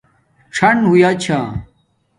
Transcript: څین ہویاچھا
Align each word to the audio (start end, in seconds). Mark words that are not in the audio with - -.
څین 0.55 0.77
ہویاچھا 0.89 1.39